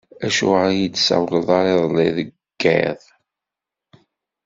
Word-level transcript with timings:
Acuɣer 0.25 0.65
ur 0.71 0.75
yi-d-tessawleḍ 0.79 1.49
ara 1.59 1.71
iḍelli 1.77 2.07
deg 2.17 2.29
yiḍ? 2.61 3.01